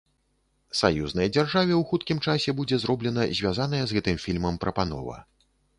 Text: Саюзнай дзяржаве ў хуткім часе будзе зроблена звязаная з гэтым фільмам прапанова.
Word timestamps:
Саюзнай 0.79 1.27
дзяржаве 1.35 1.73
ў 1.77 1.83
хуткім 1.91 2.23
часе 2.25 2.57
будзе 2.61 2.81
зроблена 2.85 3.29
звязаная 3.43 3.83
з 3.91 4.01
гэтым 4.01 4.17
фільмам 4.27 4.63
прапанова. 4.67 5.17